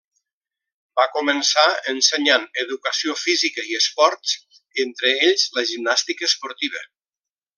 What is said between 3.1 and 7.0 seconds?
física i esports, entre ells la gimnàstica esportiva.